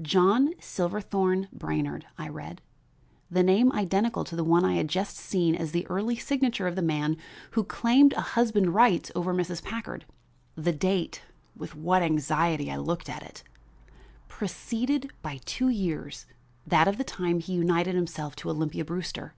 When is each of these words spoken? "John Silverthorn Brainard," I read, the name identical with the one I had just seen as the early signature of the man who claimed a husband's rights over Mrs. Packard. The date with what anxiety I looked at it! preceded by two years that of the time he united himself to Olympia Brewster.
"John 0.00 0.54
Silverthorn 0.58 1.46
Brainard," 1.52 2.04
I 2.18 2.28
read, 2.28 2.62
the 3.30 3.44
name 3.44 3.70
identical 3.70 4.22
with 4.24 4.30
the 4.30 4.42
one 4.42 4.64
I 4.64 4.74
had 4.74 4.88
just 4.88 5.16
seen 5.16 5.54
as 5.54 5.70
the 5.70 5.86
early 5.86 6.16
signature 6.16 6.66
of 6.66 6.74
the 6.74 6.82
man 6.82 7.16
who 7.52 7.62
claimed 7.62 8.12
a 8.14 8.22
husband's 8.34 8.70
rights 8.70 9.12
over 9.14 9.32
Mrs. 9.32 9.62
Packard. 9.62 10.04
The 10.56 10.72
date 10.72 11.22
with 11.54 11.76
what 11.76 12.02
anxiety 12.02 12.72
I 12.72 12.76
looked 12.76 13.08
at 13.08 13.22
it! 13.22 13.44
preceded 14.26 15.12
by 15.22 15.38
two 15.44 15.68
years 15.68 16.26
that 16.66 16.88
of 16.88 16.98
the 16.98 17.04
time 17.04 17.38
he 17.38 17.52
united 17.52 17.94
himself 17.94 18.34
to 18.42 18.50
Olympia 18.50 18.84
Brewster. 18.84 19.34